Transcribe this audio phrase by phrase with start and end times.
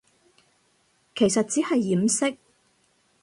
[1.13, 2.35] 其實只係掩飾